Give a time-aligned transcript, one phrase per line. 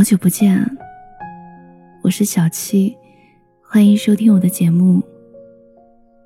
[0.00, 0.58] 好久不见，
[2.02, 2.96] 我是小七，
[3.62, 5.02] 欢迎收听我的节目。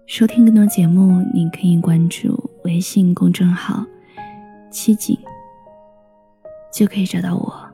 [0.07, 3.85] 收听更多节目，您可以关注微信公众号
[4.71, 5.19] “七景”，
[6.73, 7.69] 就可以找到我。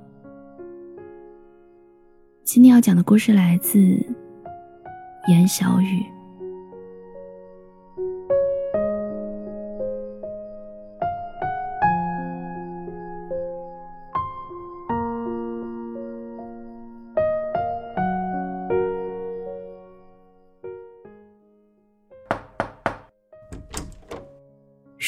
[2.44, 3.78] 今天要讲的故事来自
[5.28, 6.02] 严小雨。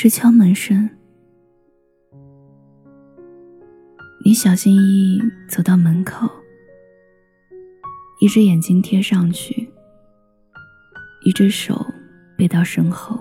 [0.05, 0.91] 是敲门声。
[4.24, 6.29] 你小心翼翼走到门口，
[8.19, 9.73] 一只眼睛贴上去，
[11.24, 11.87] 一只手
[12.37, 13.16] 背到身后，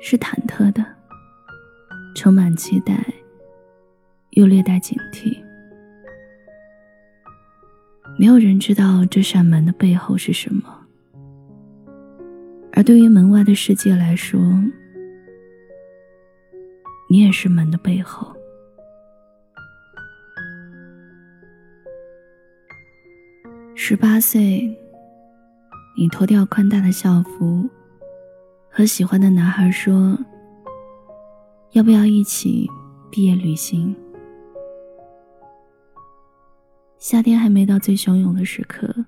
[0.00, 0.84] 是忐忑的，
[2.16, 3.00] 充满期待，
[4.30, 5.40] 又略带警惕。
[8.18, 10.81] 没有人知道这扇门的背后是什么。
[12.82, 14.40] 对于门外的世界来说，
[17.08, 18.34] 你也是门的背后。
[23.74, 24.76] 十八岁，
[25.96, 27.68] 你脱掉宽大的校服，
[28.70, 30.18] 和喜欢的男孩说
[31.72, 32.68] ：“要不要一起
[33.10, 33.94] 毕业旅行？”
[36.98, 39.04] 夏天还没到最汹涌的时刻，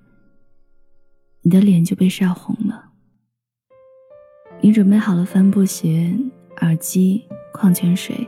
[1.42, 2.91] 你的脸就被晒红了。
[4.65, 6.11] 你准备好了帆布鞋、
[6.62, 8.27] 耳机、矿泉水。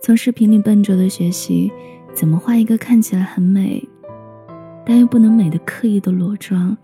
[0.00, 1.68] 从视频里笨拙的学习
[2.14, 3.82] 怎么画一个看起来很美，
[4.86, 6.76] 但又不能美的刻意的裸妆。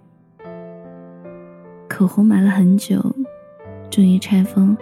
[1.89, 3.01] 口红买了很久，
[3.89, 4.77] 终于拆封，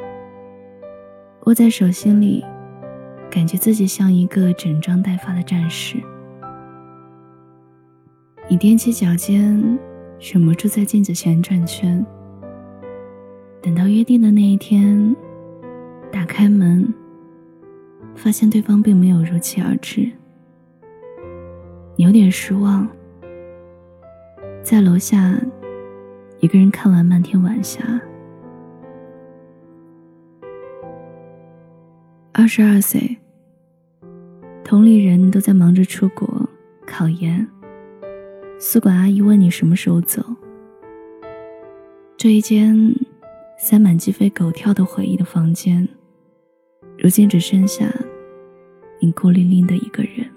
[1.45, 2.43] 握在手心里，
[3.31, 5.99] 感觉自己像一个整装待发的战士。
[8.49, 9.79] 你踮起脚尖，
[10.19, 12.03] 忍不住在镜子前转圈。
[13.66, 15.16] 等到约定的那一天，
[16.12, 16.94] 打开门，
[18.15, 20.09] 发现对方并没有如期而至，
[21.97, 22.88] 你有点失望。
[24.62, 25.37] 在楼下，
[26.38, 27.82] 一个人看完漫天晚霞。
[32.32, 33.16] 二十二岁，
[34.62, 36.49] 同龄人都在忙着出国
[36.87, 37.44] 考研，
[38.60, 40.22] 宿管阿姨问你什么时候走。
[42.16, 42.94] 这一间。
[43.59, 45.89] 塞满鸡飞狗跳的回忆的房间，
[46.99, 47.87] 如今只剩下
[49.00, 50.31] 你孤零零的一个人。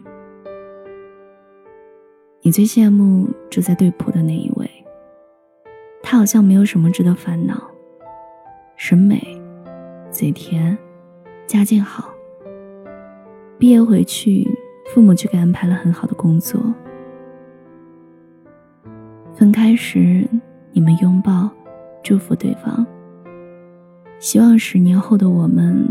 [2.41, 4.69] 你最羡慕住在对铺的那一位，
[6.01, 7.61] 他好像没有什么值得烦恼，
[8.77, 9.21] 审美、
[10.09, 10.75] 嘴甜、
[11.45, 12.09] 家境好。
[13.57, 14.47] 毕业回去，
[14.93, 16.73] 父母就给安排了很好的工作。
[19.33, 20.25] 分开时，
[20.71, 21.49] 你们拥抱，
[22.01, 22.87] 祝福对方。
[24.19, 25.87] 希望十年后的我们，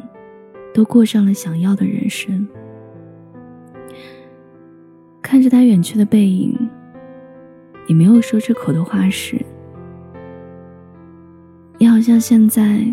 [0.75, 2.47] 都过上了想要的人生。
[5.22, 6.55] 看着他远去的背影，
[7.87, 9.41] 你没有说出口的话是
[11.78, 12.84] ：“你好像现在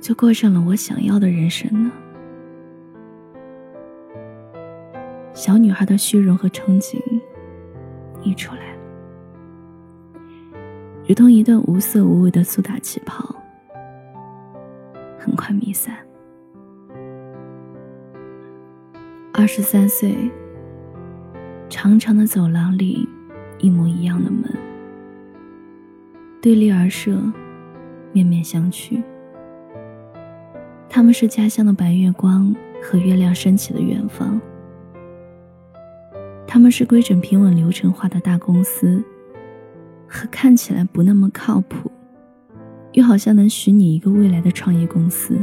[0.00, 1.90] 就过上了我想要的人生呢。”
[5.32, 7.00] 小女孩的虚荣和憧憬
[8.22, 8.80] 溢出来了，
[11.06, 13.34] 如同一段无色无味的苏打气泡。
[15.18, 15.96] 很快弥散。
[19.32, 20.16] 二十三岁，
[21.68, 23.08] 长长的走廊里，
[23.58, 24.44] 一模一样的门，
[26.40, 27.20] 对立而设，
[28.12, 29.02] 面面相觑。
[30.88, 34.40] 他们是家乡的白月光和月亮升起的远方。
[36.46, 39.04] 他们是规整平稳流程化的大公司，
[40.08, 41.92] 和看起来不那么靠谱。
[42.98, 45.38] 又好像能许你一个未来的创业公司。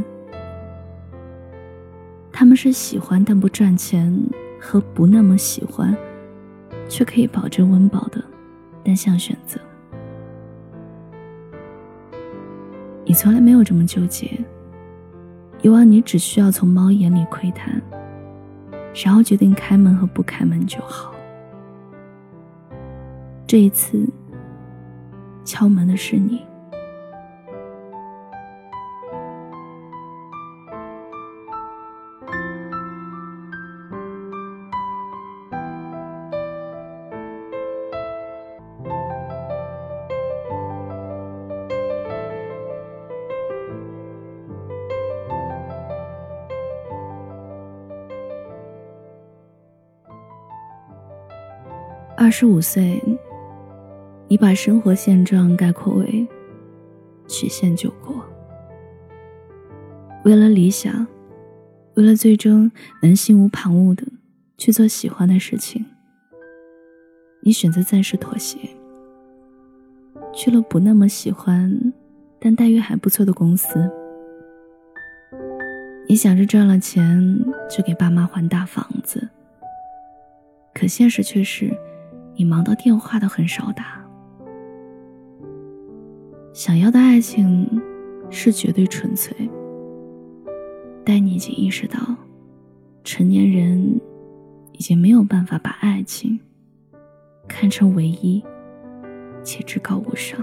[2.30, 4.14] 他们是喜欢但不赚钱，
[4.60, 5.96] 和不那么喜欢，
[6.86, 8.22] 却可以保证温饱的
[8.84, 9.58] 单向选择。
[13.06, 14.38] 你从来没有这么纠结，
[15.62, 17.80] 以往你只需要从猫眼里窥探，
[19.02, 21.14] 然后决定开门和不开门就好。
[23.46, 24.06] 这一次，
[25.42, 26.42] 敲门的是你。
[52.26, 53.00] 二十五岁，
[54.26, 56.26] 你把生活现状概括为
[57.28, 58.16] 曲线救国。
[60.24, 61.06] 为了理想，
[61.94, 62.68] 为了最终
[63.00, 64.02] 能心无旁骛的
[64.58, 65.86] 去做喜欢的事情，
[67.42, 68.58] 你选择暂时妥协，
[70.34, 71.92] 去了不那么喜欢，
[72.40, 73.88] 但待遇还不错的公司。
[76.08, 77.38] 你想着赚了钱
[77.70, 79.28] 就给爸妈还大房子，
[80.74, 81.72] 可现实却是，
[82.36, 84.04] 你忙到电话都很少打。
[86.52, 87.66] 想要的爱情
[88.30, 89.34] 是绝对纯粹，
[91.04, 91.98] 但你已经意识到，
[93.02, 94.00] 成年人
[94.72, 96.38] 已经没有办法把爱情
[97.48, 98.44] 看成唯一
[99.42, 100.38] 且至高无上。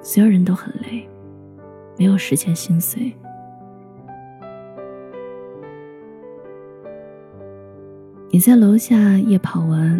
[0.00, 1.08] 所有人都很累。
[1.98, 3.10] 没有时间心碎。
[8.36, 9.98] 你在楼下夜跑完，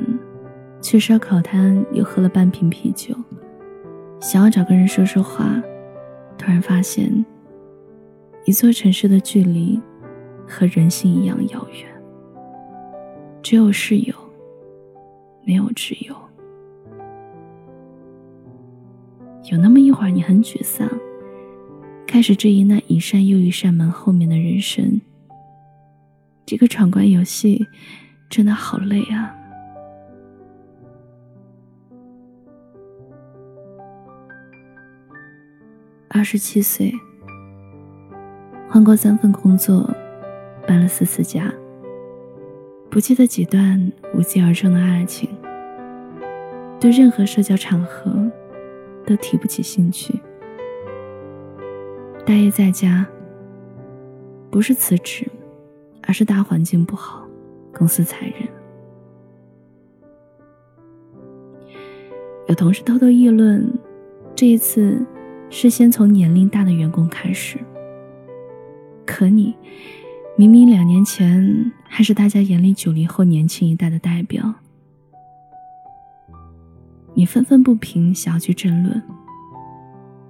[0.83, 3.15] 去烧烤摊又喝了半瓶啤酒，
[4.21, 5.59] 想要找个人说说话，
[6.37, 7.25] 突然发现，
[8.45, 9.81] 一座城市的距离
[10.47, 11.87] 和人心一样遥远。
[13.43, 14.15] 只有室友，
[15.47, 16.15] 没有挚友。
[19.51, 20.87] 有那么一会儿，你很沮丧。
[22.07, 25.01] 开始质疑那一扇又一扇门后面的人生。
[26.45, 27.67] 这个闯关游戏
[28.29, 29.35] 真的好累啊！
[36.09, 36.93] 二十七岁，
[38.69, 39.91] 换过三份工作，
[40.67, 41.53] 搬了四次家，
[42.91, 45.29] 不记得几段无疾而终的爱情，
[46.81, 48.31] 对任何社交场合
[49.07, 50.19] 都提不起兴趣。
[52.25, 53.07] 待业在家，
[54.51, 55.27] 不是辞职，
[56.03, 57.26] 而是大环境不好，
[57.77, 58.49] 公司裁人。
[62.49, 63.71] 有同事偷偷议论，
[64.35, 65.05] 这一次
[65.51, 67.59] 是先从年龄大的员工开始。
[69.05, 69.55] 可你，
[70.37, 74.55] 明明两年前还是大家眼里九零后年轻一代的代表，
[77.15, 79.03] 你愤愤不平，想要去争论。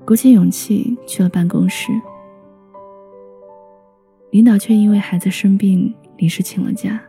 [0.05, 1.93] 鼓起勇气去了办公室，
[4.31, 7.01] 领导却因为孩子生病临时请了假。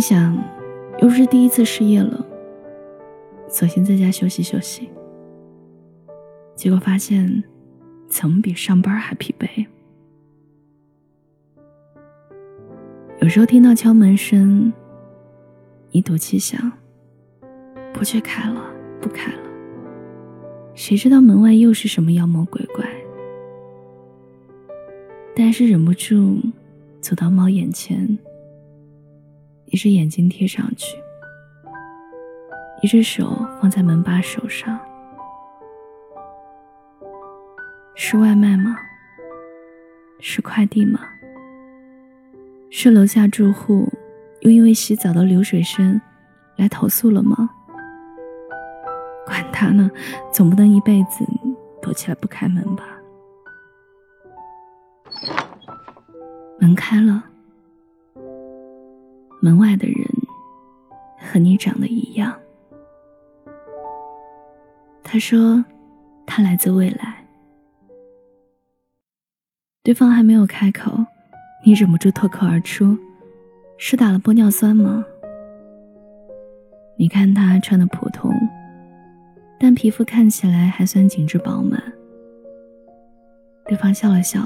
[0.00, 0.36] 想，
[1.00, 2.24] 又是第一次失业了，
[3.48, 4.88] 索性在家休息休息。
[6.54, 7.42] 结果发现，
[8.08, 9.66] 怎么比上班还疲惫？
[13.20, 14.72] 有时候听到敲门声，
[15.90, 16.72] 你赌气想，
[17.92, 18.64] 不去开了，
[19.00, 19.38] 不开了。
[20.74, 22.86] 谁知道门外又是什么妖魔鬼怪？
[25.34, 26.38] 但是忍不住
[27.00, 28.18] 走到猫眼前，
[29.70, 30.96] 一只眼睛贴上去，
[32.82, 34.78] 一只手放在门把手上。
[37.94, 38.76] 是外卖吗？
[40.18, 41.00] 是快递吗？
[42.68, 43.88] 是楼下住户
[44.40, 46.00] 又因为洗澡的流水声
[46.56, 47.50] 来投诉了吗？
[49.26, 49.88] 管他呢，
[50.32, 51.24] 总不能一辈子
[51.80, 52.84] 躲起来不开门吧？
[56.58, 57.24] 门开了，
[59.40, 59.96] 门外的人
[61.18, 62.32] 和你长得一样。
[65.02, 65.64] 他说
[66.26, 67.26] 他来自未来。
[69.82, 70.92] 对方还没有开口，
[71.64, 72.96] 你忍不住脱口而出
[73.78, 75.04] ：“是打了玻尿酸吗？”
[76.96, 78.32] 你看他穿的普通。
[79.62, 81.82] 但皮肤看起来还算紧致饱满。
[83.66, 84.40] 对方笑了笑，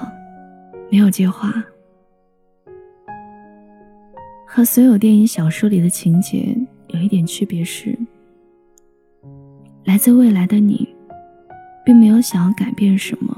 [0.90, 1.64] 没有接话。
[4.56, 6.56] 和所有电影、小说里的情节
[6.86, 7.98] 有一点区别是，
[9.84, 10.88] 来自未来的你，
[11.84, 13.36] 并没有想要改变什么，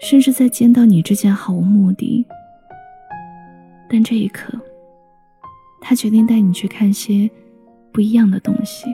[0.00, 2.24] 甚至在见到你之前毫无目的。
[3.90, 4.56] 但这一刻，
[5.80, 7.28] 他决定带你去看些
[7.92, 8.86] 不一样的东西。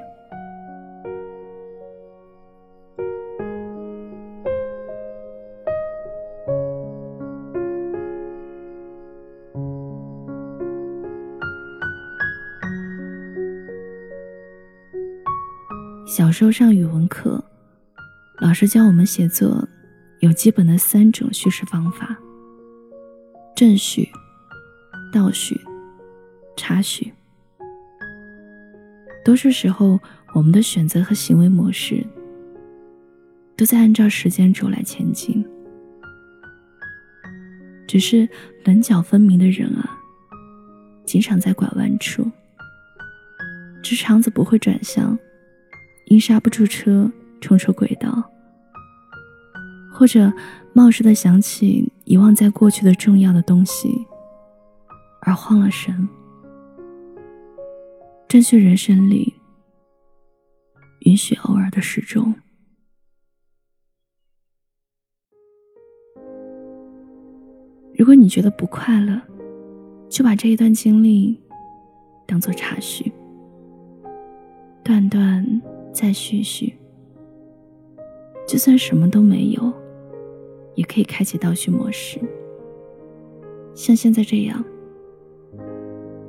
[16.16, 17.42] 小时候上语文课，
[18.38, 19.68] 老师教我们写作，
[20.21, 22.16] 有基本的三种叙事方法：
[23.56, 24.09] 正叙、
[25.12, 25.61] 倒叙、
[26.54, 27.12] 插叙。
[29.25, 29.99] 多数时候，
[30.37, 32.06] 我们的选择和行为模式
[33.56, 35.44] 都在按照时间轴来前进。
[37.88, 38.28] 只是
[38.62, 39.99] 棱角分明的人啊，
[41.04, 42.25] 经常在拐弯处，
[43.83, 45.18] 直肠子不会转向，
[46.06, 48.30] 因刹不住车冲出轨道，
[49.92, 50.32] 或者
[50.73, 54.06] 冒失的想起遗忘在过去的重要的东西，
[55.23, 56.08] 而慌了神。
[58.28, 59.32] 正确人生里，
[61.00, 62.34] 允许偶尔的失重。
[67.96, 69.20] 如果你觉得不快乐，
[70.08, 71.40] 就把这一段经历
[72.26, 73.12] 当做插叙，
[74.82, 75.62] 断断
[75.95, 76.75] 再续续。
[78.47, 79.73] 就算什么都没有，
[80.75, 82.21] 也可以开启倒叙模式，
[83.75, 84.63] 像现在这样。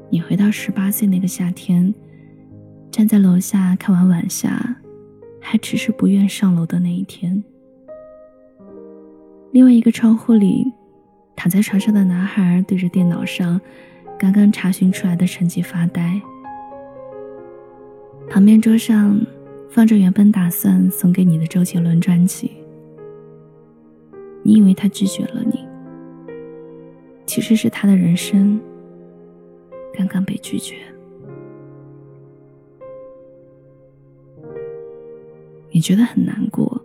[0.10, 1.94] 你回到十八岁那个夏天，
[2.90, 4.78] 站在楼下看完晚霞，
[5.42, 7.44] 还迟迟不愿上楼的那一天。
[9.52, 10.72] 另外一个窗户里，
[11.36, 13.60] 躺在床上的男孩对着电脑上
[14.18, 16.22] 刚刚查询出来的成绩发呆。
[18.30, 19.20] 旁边桌上
[19.70, 22.52] 放着原本打算送给你的周杰伦专辑。
[24.44, 25.68] 你以为他拒绝了你，
[27.26, 28.60] 其实是他的人生。
[29.98, 30.76] 刚刚被拒绝，
[35.72, 36.82] 你觉得很难过，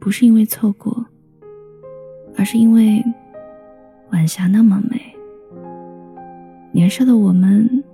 [0.00, 1.06] 不是因为错过，
[2.36, 3.00] 而是因为
[4.10, 5.00] 晚霞那么美，
[6.72, 7.84] 年少的我们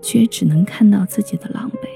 [0.00, 1.93] 却只能看到自己的狼狈。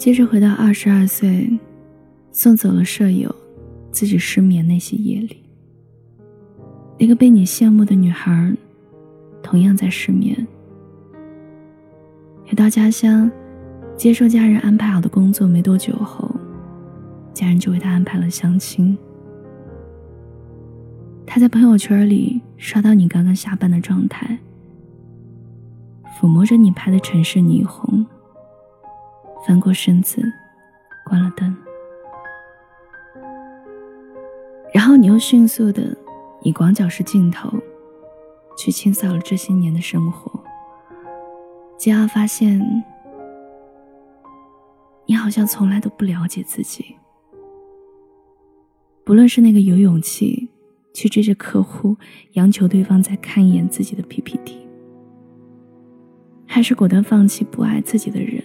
[0.00, 1.60] 接着回到二十二岁，
[2.32, 3.32] 送走了舍友，
[3.92, 5.42] 自己失眠那些夜里，
[6.98, 8.56] 那个被你羡慕的女孩，
[9.42, 10.34] 同样在失眠。
[12.46, 13.30] 回到家乡，
[13.94, 16.34] 接受家人安排好的工作没多久后，
[17.34, 18.96] 家人就为他安排了相亲。
[21.26, 24.38] 他在朋友圈里刷到你刚刚下班的状态，
[26.18, 28.06] 抚摸着你拍的城市霓虹。
[29.46, 30.22] 翻过身子，
[31.06, 31.56] 关了灯，
[34.72, 35.96] 然后你又迅速的
[36.42, 37.50] 以广角式镜头
[38.56, 40.42] 去清扫了这些年的生活，
[41.78, 42.60] 进而发现，
[45.06, 46.96] 你好像从来都不了解自己。
[49.02, 50.50] 不论是那个有勇气
[50.92, 51.96] 去追着客户
[52.32, 54.68] 央求对方再看一眼自己的 PPT，
[56.46, 58.44] 还是果断放弃不爱自己的人。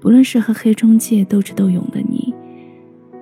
[0.00, 2.32] 不论是和黑中介斗智斗勇的你，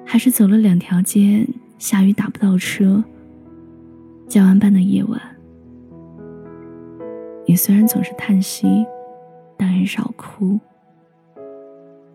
[0.04, 1.46] 还是走了两条街
[1.78, 3.02] 下雨打不到车、
[4.28, 5.20] 加完班的夜晚，
[7.46, 8.66] 你虽然总是叹息，
[9.56, 10.58] 但很少哭。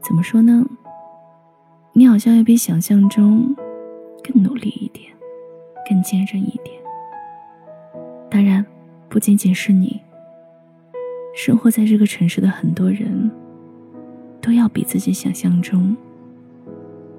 [0.01, 0.63] 怎么说呢？
[1.93, 3.55] 你好像要比想象中
[4.23, 5.11] 更努力一点，
[5.89, 6.79] 更坚韧一点。
[8.29, 8.65] 当然，
[9.09, 9.99] 不仅仅是你，
[11.35, 13.29] 生活在这个城市的很多人。
[14.41, 15.95] 都要比自己想象中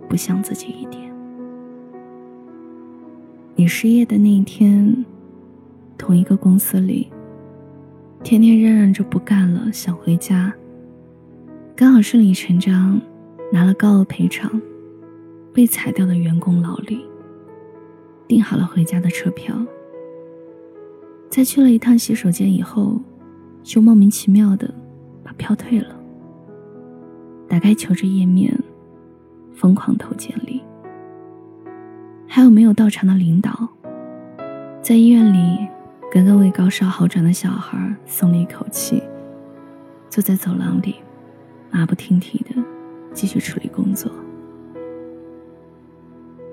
[0.08, 1.00] 不像自己一点。
[3.54, 5.04] 你失业的那一天，
[5.96, 7.08] 同一个公司里，
[8.24, 10.52] 天天嚷嚷着不干了，想回家。
[11.76, 13.00] 刚好顺理成章
[13.52, 14.60] 拿了高额赔偿，
[15.52, 17.00] 被裁掉的员工老李，
[18.26, 19.54] 订好了回家的车票。
[21.30, 23.00] 在去了一趟洗手间以后，
[23.62, 24.74] 就莫名其妙的
[25.22, 26.01] 把票退了。
[27.52, 28.50] 打开求职页面，
[29.52, 30.62] 疯狂投简历。
[32.26, 33.68] 还有没有到场的领导，
[34.80, 35.68] 在医院里，
[36.10, 39.02] 刚刚为高烧好转的小孩松了一口气，
[40.08, 40.94] 坐在走廊里，
[41.70, 42.54] 马不停蹄的
[43.12, 44.10] 继续处理工作。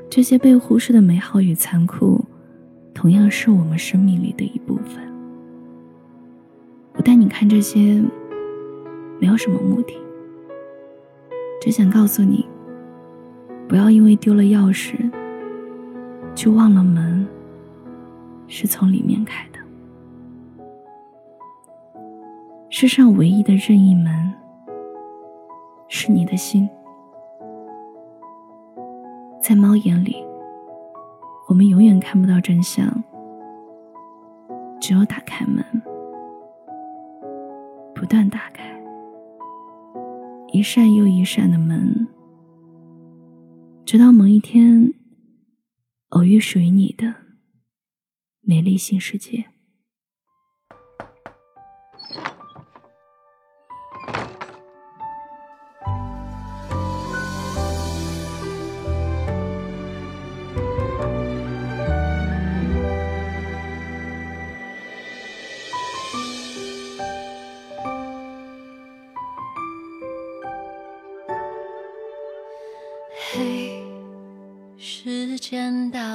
[0.10, 2.26] 这些被忽视的美好与残酷，
[2.94, 5.02] 同样是我们生命里的一部分。
[6.96, 8.04] 我带你看这些，
[9.18, 9.94] 没有什么目的。
[11.60, 12.48] 只想告诉你，
[13.68, 15.12] 不要因为丢了钥匙，
[16.34, 17.28] 就忘了门
[18.48, 19.60] 是从里面开的。
[22.70, 24.34] 世上唯一的任意门，
[25.90, 26.70] 是你的心。
[29.42, 30.16] 在猫眼里，
[31.50, 32.88] 我们永远看不到真相，
[34.80, 35.64] 只有打开门，
[37.94, 38.79] 不断打开。
[40.60, 42.06] 一扇又一扇的门，
[43.86, 44.94] 直到某一天，
[46.10, 47.16] 偶遇属于你的
[48.42, 49.46] 美丽新世界。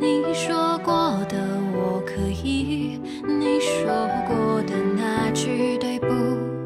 [0.00, 0.94] 你说过
[1.28, 1.36] 的
[1.74, 6.06] 我可以，你说过的那句对不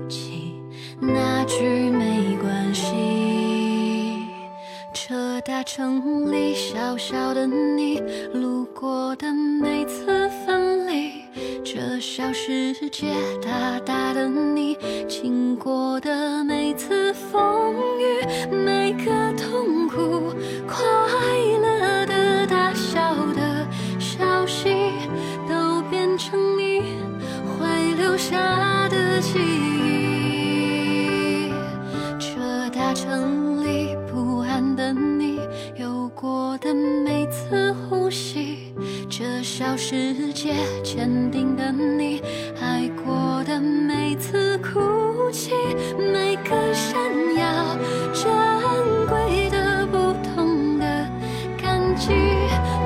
[0.09, 0.55] 起，
[1.01, 4.23] 那句没关系。
[4.93, 7.99] 这大城里小小的你，
[8.33, 11.25] 路过的每次分离，
[11.65, 13.09] 这小世界
[13.43, 17.64] 大大的你，经过的每次风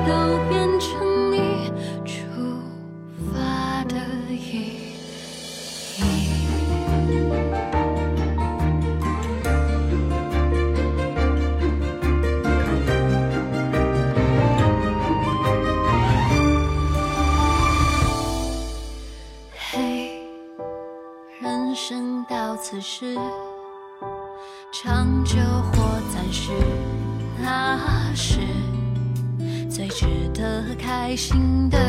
[0.09, 0.15] 都
[0.49, 1.71] 变成你
[2.03, 2.17] 出
[3.31, 3.95] 发的
[4.31, 4.89] 意义。
[22.61, 23.15] 此时，
[24.71, 25.37] 长久
[25.71, 26.51] 或暂时，
[27.41, 28.41] 那是
[29.79, 31.79] 最值得开心的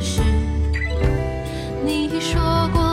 [0.00, 0.20] 事。
[1.84, 2.87] 你说过